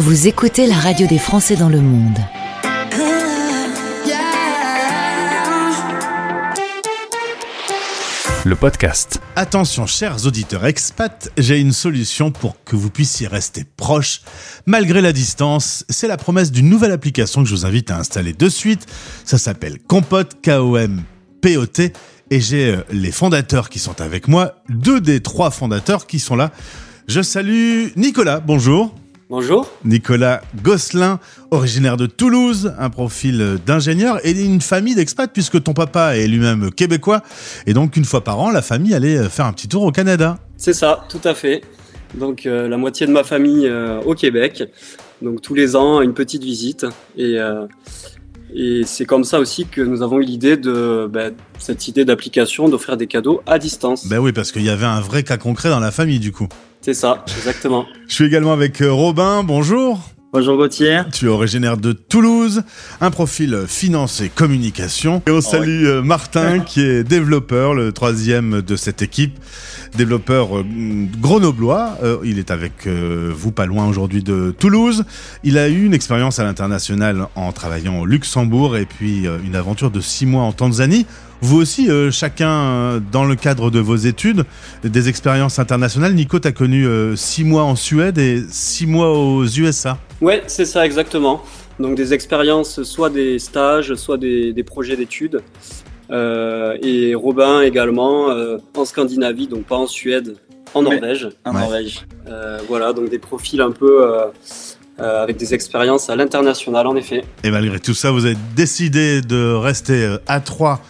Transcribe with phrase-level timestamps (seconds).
[0.00, 2.18] Vous écoutez la radio des Français dans le monde.
[8.46, 9.20] Le podcast.
[9.36, 14.22] Attention, chers auditeurs expats, j'ai une solution pour que vous puissiez rester proches
[14.64, 15.84] malgré la distance.
[15.90, 18.86] C'est la promesse d'une nouvelle application que je vous invite à installer de suite.
[19.26, 21.92] Ça s'appelle Compote, K-O-M-P-O-T.
[22.30, 26.36] Et j'ai euh, les fondateurs qui sont avec moi, deux des trois fondateurs qui sont
[26.36, 26.52] là.
[27.06, 28.94] Je salue Nicolas, bonjour.
[29.30, 29.70] Bonjour.
[29.84, 31.20] Nicolas Gosselin,
[31.52, 36.72] originaire de Toulouse, un profil d'ingénieur et une famille d'expats puisque ton papa est lui-même
[36.72, 37.22] québécois.
[37.68, 40.36] Et donc une fois par an, la famille allait faire un petit tour au Canada.
[40.56, 41.62] C'est ça, tout à fait.
[42.14, 44.64] Donc euh, la moitié de ma famille euh, au Québec.
[45.22, 46.84] Donc tous les ans, une petite visite.
[47.16, 47.68] Et, euh,
[48.52, 52.68] et c'est comme ça aussi que nous avons eu l'idée de bah, cette idée d'application
[52.68, 54.08] d'offrir des cadeaux à distance.
[54.08, 56.48] Ben oui, parce qu'il y avait un vrai cas concret dans la famille du coup.
[56.82, 57.84] C'est ça, exactement.
[58.08, 60.00] Je suis également avec euh, Robin, bonjour.
[60.32, 61.00] Bonjour Gauthier.
[61.12, 62.62] Tu es originaire de Toulouse,
[63.02, 65.22] un profil finance et communication.
[65.26, 69.38] Et on salue euh, Martin qui est développeur, le troisième de cette équipe,
[69.98, 70.64] développeur euh,
[71.20, 71.98] grenoblois.
[72.24, 75.04] Il est avec vous pas loin aujourd'hui de Toulouse.
[75.44, 79.90] Il a eu une expérience à l'international en travaillant au Luxembourg et puis une aventure
[79.90, 81.04] de six mois en Tanzanie.
[81.42, 84.44] Vous aussi, euh, chacun euh, dans le cadre de vos études,
[84.84, 86.14] des expériences internationales.
[86.14, 89.98] Nico, tu as connu euh, six mois en Suède et six mois aux USA.
[90.20, 91.42] Ouais, c'est ça exactement.
[91.78, 95.40] Donc des expériences, soit des stages, soit des, des projets d'études.
[96.10, 100.36] Euh, et Robin également euh, en Scandinavie, donc pas en Suède,
[100.74, 101.28] en Mais- Norvège.
[101.46, 101.60] En Ouais.
[101.60, 102.06] Norvège.
[102.28, 104.04] Euh, voilà, donc des profils un peu
[105.00, 107.24] euh, avec des expériences à l'international en effet.
[107.44, 110.80] Et malgré tout ça, vous avez décidé de rester euh, à Troyes,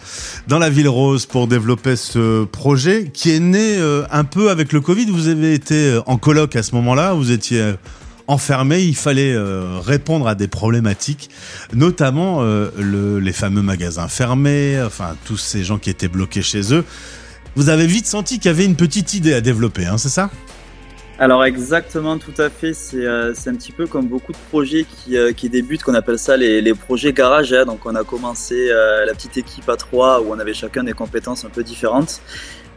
[0.47, 4.73] dans la ville rose, pour développer ce projet qui est né euh, un peu avec
[4.73, 5.05] le Covid.
[5.05, 7.73] Vous avez été en colloque à ce moment-là, vous étiez
[8.27, 9.35] enfermé, il fallait
[9.85, 11.29] répondre à des problématiques,
[11.73, 16.85] notamment le- les fameux magasins fermés, enfin tous ces gens qui étaient bloqués chez eux.
[17.57, 20.29] Vous avez vite senti qu'il y avait une petite idée à développer, hein, c'est ça?
[21.21, 22.73] Alors exactement, tout à fait.
[22.73, 26.17] C'est euh, un petit peu comme beaucoup de projets qui, euh, qui débutent, qu'on appelle
[26.17, 27.53] ça les, les projets garage.
[27.53, 27.63] hein.
[27.65, 30.93] Donc on a commencé euh, la petite équipe à trois où on avait chacun des
[30.93, 32.21] compétences un peu différentes.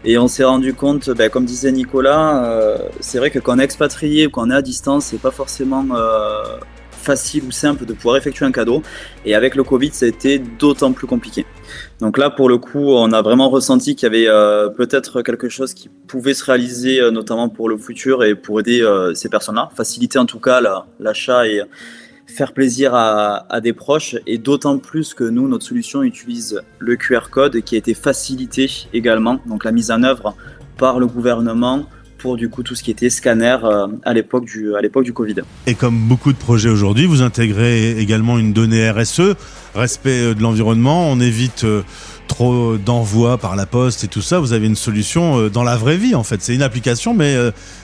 [0.04, 3.58] Et on s'est rendu compte, ben, comme disait Nicolas, euh, c'est vrai que quand on
[3.58, 6.58] est expatrié ou quand on est à distance, c'est pas forcément euh,
[7.04, 8.82] facile ou simple de pouvoir effectuer un cadeau.
[9.24, 11.44] Et avec le Covid, ça a été d'autant plus compliqué.
[12.00, 15.48] Donc là, pour le coup, on a vraiment ressenti qu'il y avait euh, peut-être quelque
[15.48, 19.28] chose qui pouvait se réaliser, euh, notamment pour le futur et pour aider euh, ces
[19.28, 21.60] personnes-là, faciliter en tout cas la- l'achat et
[22.26, 24.16] faire plaisir à des proches.
[24.26, 28.68] Et d'autant plus que nous, notre solution utilise le QR code qui a été facilité
[28.92, 30.34] également, donc la mise en œuvre
[30.78, 31.84] par le gouvernement
[32.24, 35.12] pour du coup tout ce qui était scanner euh, à l'époque du à l'époque du
[35.12, 35.34] Covid.
[35.66, 39.34] Et comme beaucoup de projets aujourd'hui, vous intégrez également une donnée RSE,
[39.74, 41.82] respect euh, de l'environnement, on évite euh,
[42.26, 44.38] trop d'envois par la poste et tout ça.
[44.40, 46.40] Vous avez une solution dans la vraie vie en fait.
[46.40, 47.36] C'est une application, mais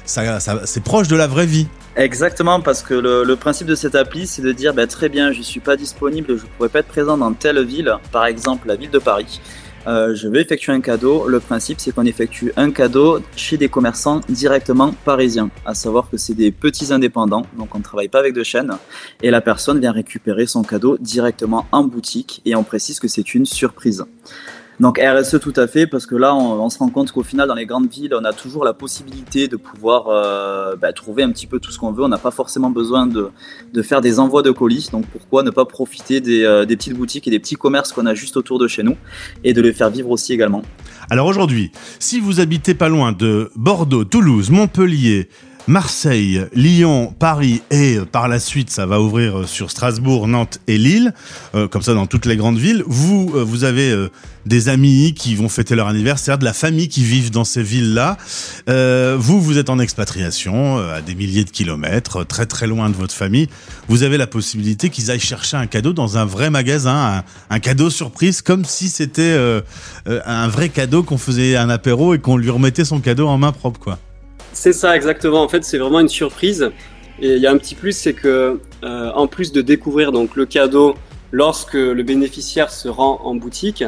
[0.06, 1.66] ça, ça- c'est proche de la vraie vie.
[1.96, 5.32] Exactement, parce que le, le principe de cette appli, c'est de dire, bah, très bien,
[5.32, 8.76] je suis pas disponible, je pourrais pas être présent dans telle ville, par exemple la
[8.76, 9.38] ville de Paris.
[9.86, 11.26] Euh, je vais effectuer un cadeau.
[11.26, 15.50] Le principe, c'est qu'on effectue un cadeau chez des commerçants directement parisiens.
[15.64, 18.76] À savoir que c'est des petits indépendants, donc on ne travaille pas avec de chaînes.
[19.22, 22.42] Et la personne vient récupérer son cadeau directement en boutique.
[22.44, 24.04] Et on précise que c'est une surprise.
[24.80, 27.54] Donc RSE tout à fait, parce que là, on, se rend compte qu'au final, dans
[27.54, 31.46] les grandes villes, on a toujours la possibilité de pouvoir euh, bah, trouver un petit
[31.46, 32.02] peu tout ce qu'on veut.
[32.02, 33.28] On n'a pas forcément besoin de,
[33.74, 34.88] de faire des envois de colis.
[34.90, 38.06] Donc pourquoi ne pas profiter des, euh, des petites boutiques et des petits commerces qu'on
[38.06, 38.96] a juste autour de chez nous
[39.44, 40.62] et de les faire vivre aussi également.
[41.10, 45.28] Alors aujourd'hui, si vous habitez pas loin de Bordeaux, Toulouse, Montpellier,
[45.66, 50.58] Marseille, Lyon, Paris et euh, par la suite ça va ouvrir euh, sur Strasbourg, Nantes
[50.66, 51.14] et Lille,
[51.54, 54.10] euh, comme ça dans toutes les grandes villes, vous euh, vous avez euh,
[54.46, 58.16] des amis qui vont fêter leur anniversaire, de la famille qui vivent dans ces villes-là.
[58.68, 62.96] Euh, vous vous êtes en expatriation à des milliers de kilomètres, très très loin de
[62.96, 63.48] votre famille.
[63.88, 67.18] Vous avez la possibilité qu'ils aillent chercher un cadeau dans un vrai magasin,
[67.50, 69.36] un, un cadeau surprise comme si c'était
[70.06, 73.52] un vrai cadeau qu'on faisait un apéro et qu'on lui remettait son cadeau en main
[73.52, 73.98] propre quoi.
[74.52, 75.42] C'est ça exactement.
[75.42, 76.70] En fait, c'est vraiment une surprise.
[77.20, 80.36] Et il y a un petit plus, c'est que euh, en plus de découvrir donc
[80.36, 80.94] le cadeau
[81.32, 83.84] lorsque le bénéficiaire se rend en boutique,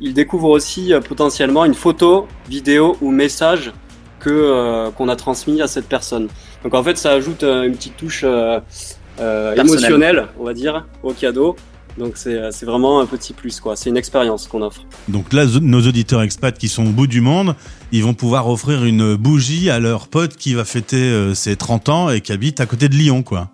[0.00, 3.72] il découvre aussi euh, potentiellement une photo, vidéo ou message
[4.20, 6.28] que euh, qu'on a transmis à cette personne.
[6.62, 8.60] Donc en fait, ça ajoute euh, une petite touche euh,
[9.20, 11.56] euh, émotionnelle, on va dire, au cadeau.
[11.98, 13.76] Donc c'est euh, c'est vraiment un petit plus quoi.
[13.76, 14.84] C'est une expérience qu'on offre.
[15.08, 17.54] Donc là, nos auditeurs expats qui sont au bout du monde,
[17.92, 21.88] ils vont pouvoir offrir une bougie à leur pote qui va fêter euh, ses 30
[21.88, 23.50] ans et qui habite à côté de Lyon, quoi.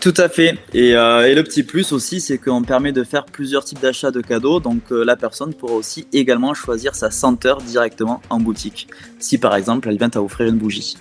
[0.00, 0.58] Tout à fait.
[0.74, 4.10] Et, euh, et le petit plus aussi, c'est qu'on permet de faire plusieurs types d'achats
[4.10, 4.60] de cadeaux.
[4.60, 8.88] Donc euh, la personne pourra aussi également choisir sa senteur directement en boutique.
[9.18, 10.96] Si par exemple, elle vient à offrir une bougie.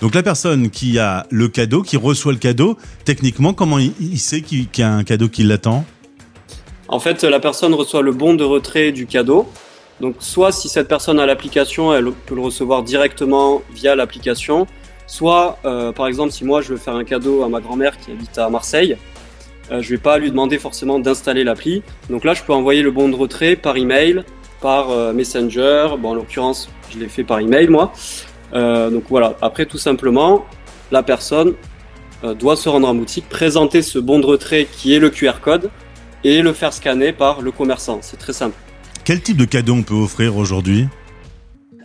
[0.00, 4.42] Donc la personne qui a le cadeau, qui reçoit le cadeau, techniquement, comment il, sait
[4.42, 5.84] qu'il y a un cadeau qui l'attend?
[6.86, 9.48] En fait, la personne reçoit le bon de retrait du cadeau.
[10.00, 14.68] Donc soit si cette personne a l'application, elle peut le recevoir directement via l'application.
[15.08, 18.12] Soit, euh, par exemple, si moi je veux faire un cadeau à ma grand-mère qui
[18.12, 18.96] habite à Marseille,
[19.72, 21.82] euh, je vais pas lui demander forcément d'installer l'appli.
[22.08, 24.22] Donc là, je peux envoyer le bon de retrait par email,
[24.60, 25.88] par euh, Messenger.
[25.98, 27.92] Bon, en l'occurrence, je l'ai fait par email moi.
[28.54, 29.36] Euh, donc voilà.
[29.42, 30.46] Après, tout simplement,
[30.90, 31.54] la personne
[32.24, 35.40] euh, doit se rendre en boutique, présenter ce bon de retrait qui est le QR
[35.40, 35.70] code
[36.24, 37.98] et le faire scanner par le commerçant.
[38.02, 38.56] C'est très simple.
[39.04, 40.88] Quel type de cadeau on peut offrir aujourd'hui?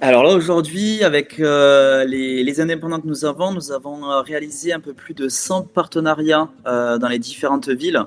[0.02, 4.82] Alors là, aujourd'hui, avec euh, les, les indépendants que nous avons, nous avons réalisé un
[4.82, 8.04] peu plus de 100 partenariats euh, dans les différentes villes.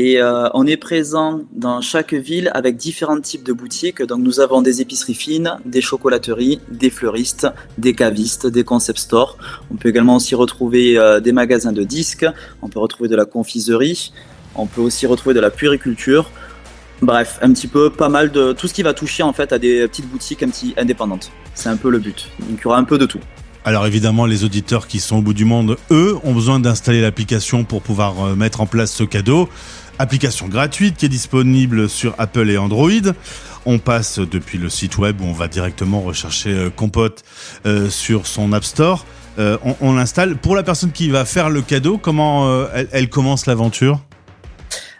[0.00, 4.00] Et euh, on est présent dans chaque ville avec différents types de boutiques.
[4.00, 7.48] Donc nous avons des épiceries fines, des chocolateries, des fleuristes,
[7.78, 9.36] des cavistes, des concept stores.
[9.72, 12.24] On peut également aussi retrouver euh, des magasins de disques,
[12.62, 14.12] on peut retrouver de la confiserie,
[14.54, 16.30] on peut aussi retrouver de la puériculture.
[17.02, 19.58] Bref, un petit peu pas mal de tout ce qui va toucher en fait à
[19.58, 21.32] des petites boutiques un petit indépendantes.
[21.54, 22.28] C'est un peu le but.
[22.38, 23.20] Donc il y aura un peu de tout.
[23.64, 27.64] Alors évidemment, les auditeurs qui sont au bout du monde, eux, ont besoin d'installer l'application
[27.64, 29.48] pour pouvoir euh, mettre en place ce cadeau.
[30.00, 32.88] Application gratuite qui est disponible sur Apple et Android.
[33.66, 37.24] On passe depuis le site web où on va directement rechercher euh, Compote
[37.66, 39.04] euh, sur son App Store.
[39.40, 40.36] Euh, on l'installe.
[40.36, 44.00] Pour la personne qui va faire le cadeau, comment elle, commence l'aventure?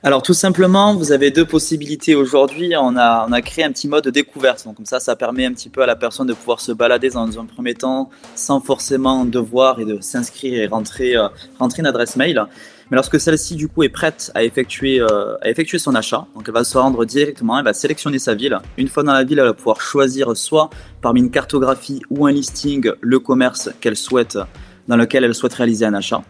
[0.05, 2.75] Alors tout simplement, vous avez deux possibilités aujourd'hui.
[2.77, 4.65] On a, créé un petit mode de découverte.
[4.65, 7.11] Donc comme ça, ça permet un petit peu à la personne de pouvoir se balader
[7.11, 11.17] dans un premier temps sans forcément devoir et de s'inscrire et rentrer
[11.79, 12.47] une adresse mail.
[12.91, 16.45] Mais lorsque celle-ci du coup est prête à effectuer, euh, à effectuer son achat, donc
[16.47, 18.59] elle va se rendre directement, elle va sélectionner sa ville.
[18.79, 20.71] Une fois dans la ville, elle va pouvoir choisir soit
[21.03, 24.39] parmi une cartographie ou un listing le commerce qu'elle souhaite,
[24.89, 26.23] dans lequel elle souhaite réaliser un achat.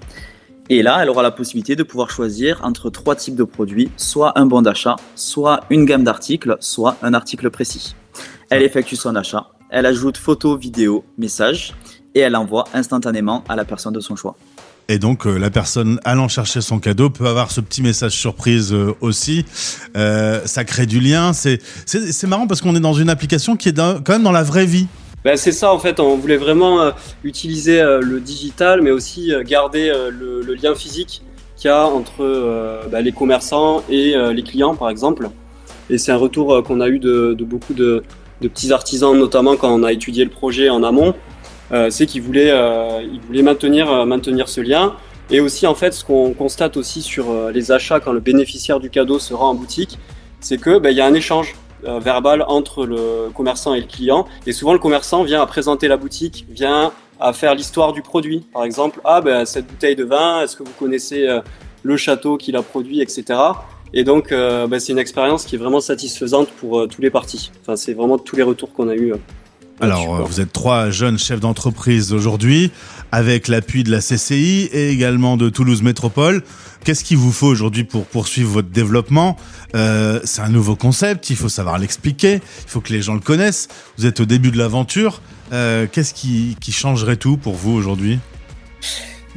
[0.71, 4.39] Et là, elle aura la possibilité de pouvoir choisir entre trois types de produits, soit
[4.39, 7.95] un bon d'achat, soit une gamme d'articles, soit un article précis.
[8.51, 11.75] Elle effectue son achat, elle ajoute photo, vidéo, message,
[12.15, 14.37] et elle envoie instantanément à la personne de son choix.
[14.91, 18.73] Et donc euh, la personne allant chercher son cadeau peut avoir ce petit message surprise
[18.73, 19.45] euh, aussi.
[19.99, 21.33] Euh, ça crée du lien.
[21.35, 21.61] C'est
[22.27, 24.87] marrant parce qu'on est dans une application qui est quand même dans la vraie vie.
[25.25, 26.93] Ben, c'est ça en fait, on voulait vraiment
[27.23, 31.23] utiliser le digital mais aussi garder le, lien physique
[31.57, 35.29] qu'il y a entre bah, les commerçants et les clients par exemple.
[35.91, 38.05] Et c'est un retour qu'on a eu de, beaucoup de,
[38.41, 41.15] petits artisans, notamment quand on a étudié le projet en amont,
[41.91, 43.03] c'est qu'ils voulaient, euh,
[43.43, 44.95] maintenir, euh, maintenir ce lien.
[45.31, 48.81] Et aussi en fait, ce qu'on constate aussi sur euh, les achats quand le bénéficiaire
[48.81, 49.99] du cadeau se rend en boutique,
[50.41, 51.55] c'est que ben, il y a un échange
[51.85, 54.27] euh, verbal entre le commerçant et le client.
[54.47, 58.47] Et souvent, le commerçant vient à présenter la boutique, vient à faire l'histoire du produit.
[58.53, 61.41] Par exemple, ah ben cette bouteille de vin, est-ce que vous connaissez euh,
[61.83, 63.39] le château qui l'a produit, etc.
[63.93, 67.11] Et donc, euh, ben, c'est une expérience qui est vraiment satisfaisante pour euh, tous les
[67.11, 67.51] parties.
[67.61, 69.15] Enfin, c'est vraiment tous les retours qu'on a eu.
[69.81, 72.73] Alors, euh, vous êtes trois jeunes chefs d'entreprise aujourd'hui,
[73.13, 76.43] avec l'appui de la CCI et également de Toulouse Métropole.
[76.85, 79.37] Qu'est-ce qu'il vous faut aujourd'hui pour poursuivre votre développement?
[79.77, 83.21] Euh, C'est un nouveau concept, il faut savoir l'expliquer, il faut que les gens le
[83.21, 83.69] connaissent.
[83.99, 85.21] Vous êtes au début de l'aventure.
[85.53, 88.19] Euh, Qu'est-ce qui, qui changerait tout pour vous aujourd'hui?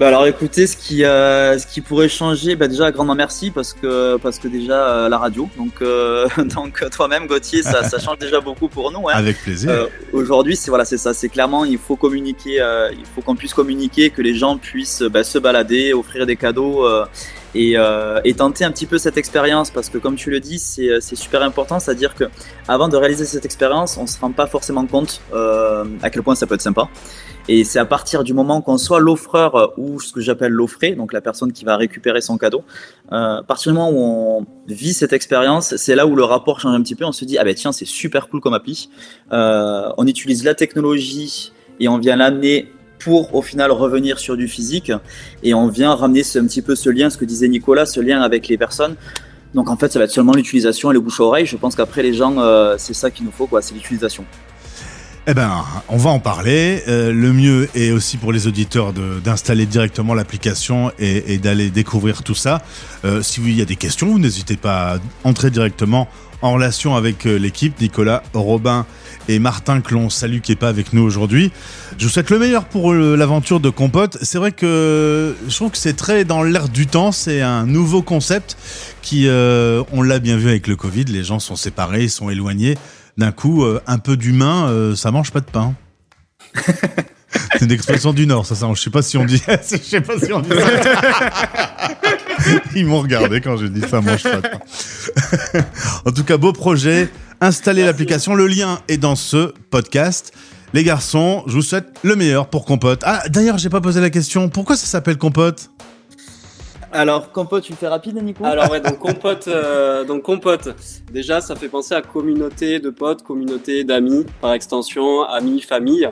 [0.02, 3.72] Bah alors écoutez, ce qui, euh, ce qui pourrait changer, bah déjà grandement merci parce
[3.72, 8.18] que, parce que déjà euh, la radio, donc, euh, donc toi-même Gauthier, ça, ça change
[8.18, 9.10] déjà beaucoup pour nous.
[9.10, 9.14] Hein.
[9.14, 9.90] Avec plaisir.
[10.12, 12.56] Aujourd'hui, c'est voilà, c'est ça, c'est clairement il faut communiquer,
[12.94, 16.84] il faut qu'on puisse communiquer, que les gens puissent bah, se balader, offrir des cadeaux
[17.54, 20.60] et, euh, et tenter un petit peu cette expérience parce que comme tu le dis,
[20.60, 22.26] c'est c'est super important, c'est-à-dire que
[22.68, 26.36] avant de réaliser cette expérience, on se rend pas forcément compte euh, à quel point
[26.36, 26.88] ça peut être sympa.
[27.48, 30.94] Et c'est à partir du moment qu'on soit l'offreur euh, ou ce que j'appelle l'offré,
[30.96, 32.64] donc la personne qui va récupérer son cadeau,
[33.12, 36.60] euh, à partir du moment où on vit cette expérience, c'est là où le rapport
[36.60, 37.06] change un petit peu.
[37.06, 38.90] On se dit ah ben tiens c'est super cool comme appli.
[39.32, 44.48] Euh, on utilise la technologie et on vient l'amener pour au final revenir sur du
[44.48, 44.92] physique
[45.42, 48.22] et on vient ramener un petit peu ce lien, ce que disait Nicolas, ce lien
[48.22, 48.96] avec les personnes.
[49.56, 51.46] Donc en fait ça va être seulement l'utilisation et le bouche à oreille.
[51.48, 54.24] Je pense qu'après les gens euh, c'est ça qu'il nous faut quoi, c'est l'utilisation.
[55.28, 56.82] Eh ben, on va en parler.
[56.88, 62.24] Euh, le mieux est aussi pour les auditeurs d'installer directement l'application et, et d'aller découvrir
[62.24, 62.62] tout ça.
[63.06, 66.08] Euh, si il y a des questions, n'hésitez pas à entrer directement
[66.42, 68.86] en relation avec euh, l'équipe, Nicolas, Robin
[69.28, 71.52] et Martin que l'on salue qui est pas avec nous aujourd'hui.
[71.98, 74.18] Je vous souhaite le meilleur pour euh, l'aventure de Compote.
[74.22, 77.12] C'est vrai que je trouve que c'est très dans l'air du temps.
[77.12, 78.58] C'est un nouveau concept
[79.02, 82.30] qui, euh, on l'a bien vu avec le Covid, les gens sont séparés, ils sont
[82.30, 82.78] éloignés
[83.22, 85.76] d'un coup, euh, un peu d'humain, euh, ça mange pas de pain.
[87.54, 88.68] C'est une expression du Nord, ça, ça.
[88.74, 89.42] Je sais pas si on dit.
[89.48, 91.30] je sais pas si on dit ça.
[92.76, 94.60] Ils m'ont regardé quand je dis ça mange pas de pain.
[96.06, 97.10] en tout cas, beau projet.
[97.42, 98.34] Installez l'application.
[98.34, 100.34] Le lien est dans ce podcast.
[100.74, 103.02] Les garçons, je vous souhaite le meilleur pour Compote.
[103.06, 104.50] Ah, d'ailleurs, j'ai pas posé la question.
[104.50, 105.70] Pourquoi ça s'appelle Compote?
[106.94, 108.44] Alors, compote, tu le fais rapide, Nico?
[108.44, 110.70] Alors ouais, donc compote, euh, donc compote.
[111.12, 116.10] Déjà, ça fait penser à communauté de potes, communauté d'amis, par extension, amis, famille.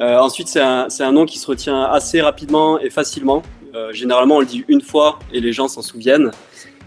[0.00, 3.42] Euh, ensuite, c'est un, nom qui se retient assez rapidement et facilement.
[3.74, 6.30] Euh, généralement, on le dit une fois et les gens s'en souviennent.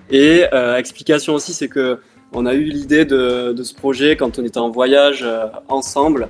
[0.10, 0.44] Et
[0.78, 2.00] explication aussi, c'est que
[2.34, 5.26] on a eu l'idée de, de ce projet quand on était en voyage
[5.68, 6.30] ensemble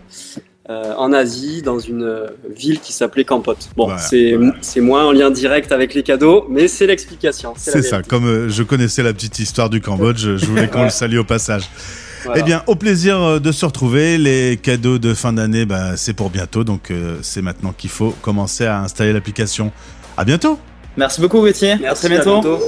[0.69, 3.69] euh, en Asie, dans une euh, ville qui s'appelait Kampote.
[3.75, 4.53] Bon, Voilà, c'est voilà.
[4.81, 7.53] moins en lien direct avec les cadeaux, mais c'est l'explication.
[7.57, 8.03] C'est ça.
[8.03, 11.23] Comme euh, je connaissais la petite histoire du Cambodge, je voulais qu'on le salue au
[11.23, 11.63] passage.
[12.25, 12.41] Voilà.
[12.41, 14.17] Eh bien, au plaisir de se retrouver.
[14.17, 16.63] Les cadeaux de fin d'année, bah, c'est pour bientôt.
[16.63, 19.71] Donc, euh, c'est maintenant qu'il faut commencer à installer l'application.
[20.17, 20.59] À bientôt.
[20.97, 21.77] Merci beaucoup, Gauthier.
[21.79, 22.41] Merci, à très bientôt.
[22.41, 22.59] bientôt.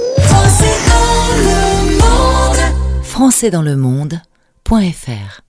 [3.02, 5.42] Français dans le monde.fr